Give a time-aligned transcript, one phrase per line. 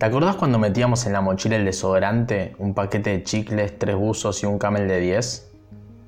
[0.00, 4.42] ¿Te acordás cuando metíamos en la mochila el desodorante, un paquete de chicles, tres buzos
[4.42, 5.52] y un camel de 10?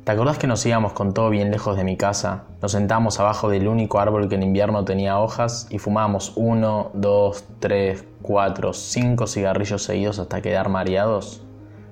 [0.04, 2.44] ¿Te acordás que nos íbamos con todo bien lejos de mi casa?
[2.62, 7.44] Nos sentábamos abajo del único árbol que en invierno tenía hojas y fumábamos uno, dos,
[7.58, 11.44] tres, cuatro, cinco cigarrillos seguidos hasta quedar mareados?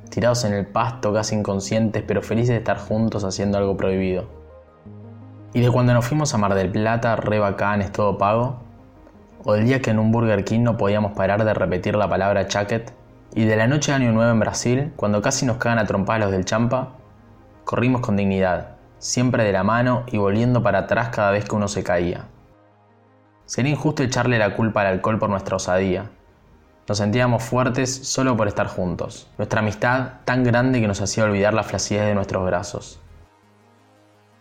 [0.09, 4.25] Tirados en el pasto, casi inconscientes, pero felices de estar juntos haciendo algo prohibido.
[5.53, 8.70] ¿Y de cuando nos fuimos a Mar del Plata, re bacanes, todo pago?
[9.45, 12.49] O el día que en un Burger King no podíamos parar de repetir la palabra
[12.49, 12.93] chaquet,
[13.35, 16.23] y de la noche de Año Nuevo en Brasil, cuando casi nos cagan a trompadas
[16.23, 16.95] los del Champa,
[17.65, 21.69] corrimos con dignidad, siempre de la mano y volviendo para atrás cada vez que uno
[21.69, 22.27] se caía.
[23.47, 26.11] Sería injusto echarle la culpa al alcohol por nuestra osadía.
[26.89, 31.55] Nos sentíamos fuertes solo por estar juntos, nuestra amistad tan grande que nos hacía olvidar
[31.55, 33.01] la flacidez de nuestros brazos.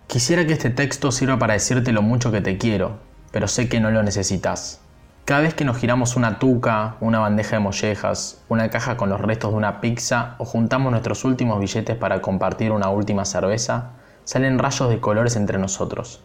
[0.07, 2.98] Quisiera que este texto sirva para decirte lo mucho que te quiero,
[3.31, 4.81] pero sé que no lo necesitas.
[5.29, 9.21] Cada vez que nos giramos una tuca, una bandeja de mollejas, una caja con los
[9.21, 13.91] restos de una pizza o juntamos nuestros últimos billetes para compartir una última cerveza,
[14.23, 16.23] salen rayos de colores entre nosotros.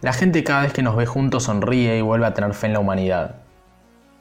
[0.00, 2.72] La gente cada vez que nos ve juntos sonríe y vuelve a tener fe en
[2.72, 3.36] la humanidad.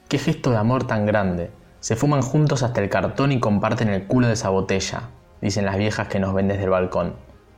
[0.07, 1.49] Qué gesto de amor tan grande.
[1.79, 5.09] Se fuman juntos hasta el cartón y comparten el culo de esa botella,
[5.41, 7.15] dicen las viejas que nos ven desde el balcón.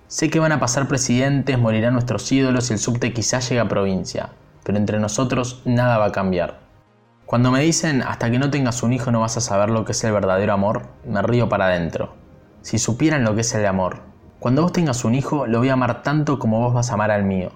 [0.07, 3.67] Sé que van a pasar presidentes, morirán nuestros ídolos y el subte quizás llegue a
[3.67, 4.29] provincia,
[4.63, 6.59] pero entre nosotros nada va a cambiar.
[7.25, 9.93] Cuando me dicen hasta que no tengas un hijo no vas a saber lo que
[9.93, 12.13] es el verdadero amor, me río para adentro.
[12.61, 14.01] Si supieran lo que es el amor.
[14.39, 17.09] Cuando vos tengas un hijo, lo voy a amar tanto como vos vas a amar
[17.11, 17.51] al mío.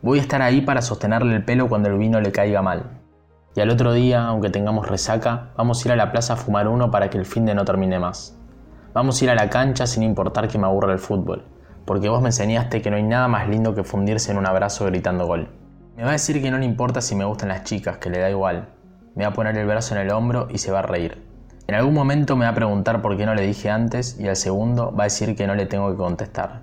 [0.00, 3.00] Voy a estar ahí para sostenerle el pelo cuando el vino le caiga mal.
[3.54, 6.68] Y al otro día, aunque tengamos resaca, vamos a ir a la plaza a fumar
[6.68, 8.38] uno para que el fin de no termine más.
[8.94, 11.44] Vamos a ir a la cancha sin importar que me aburra el fútbol,
[11.84, 14.86] porque vos me enseñaste que no hay nada más lindo que fundirse en un abrazo
[14.86, 15.48] gritando gol.
[15.98, 18.20] Me va a decir que no le importa si me gustan las chicas, que le
[18.20, 18.68] da igual.
[19.16, 21.26] Me va a poner el brazo en el hombro y se va a reír.
[21.66, 24.36] En algún momento me va a preguntar por qué no le dije antes y al
[24.36, 26.60] segundo va a decir que no le tengo que contestar.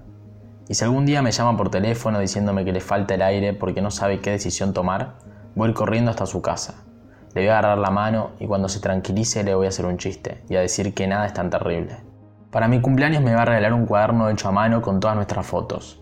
[0.69, 3.81] Y si algún día me llama por teléfono diciéndome que le falta el aire porque
[3.81, 5.15] no sabe qué decisión tomar,
[5.53, 6.85] voy a ir corriendo hasta su casa.
[7.33, 9.97] Le voy a agarrar la mano y cuando se tranquilice le voy a hacer un
[9.97, 11.97] chiste y a decir que nada es tan terrible.
[12.51, 15.45] Para mi cumpleaños me va a regalar un cuaderno hecho a mano con todas nuestras
[15.45, 15.99] fotos.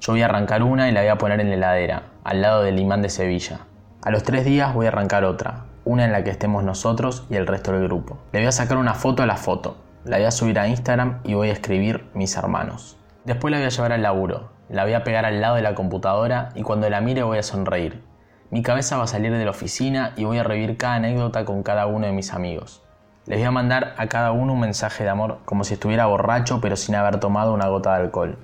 [0.00, 2.62] Yo voy a arrancar una y la voy a poner en la heladera, al lado
[2.62, 3.60] del imán de Sevilla.
[4.02, 7.36] A los tres días voy a arrancar otra, una en la que estemos nosotros y
[7.36, 8.18] el resto del grupo.
[8.32, 11.20] Le voy a sacar una foto a la foto, la voy a subir a Instagram
[11.24, 12.96] y voy a escribir mis hermanos.
[13.24, 15.74] Después la voy a llevar al laburo, la voy a pegar al lado de la
[15.74, 18.02] computadora y cuando la mire voy a sonreír.
[18.50, 21.62] Mi cabeza va a salir de la oficina y voy a revivir cada anécdota con
[21.62, 22.82] cada uno de mis amigos.
[23.26, 26.60] Les voy a mandar a cada uno un mensaje de amor como si estuviera borracho
[26.60, 28.38] pero sin haber tomado una gota de alcohol.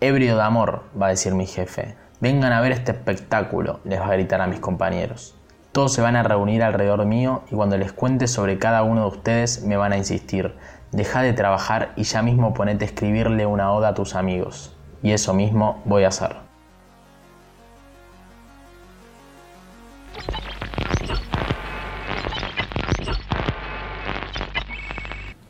[0.00, 1.96] Ebrio de amor, va a decir mi jefe.
[2.20, 5.34] Vengan a ver este espectáculo, les va a gritar a mis compañeros.
[5.72, 9.16] Todos se van a reunir alrededor mío y cuando les cuente sobre cada uno de
[9.16, 10.54] ustedes me van a insistir,
[10.92, 14.76] deja de trabajar y ya mismo ponete a escribirle una oda a tus amigos.
[15.02, 16.36] Y eso mismo voy a hacer.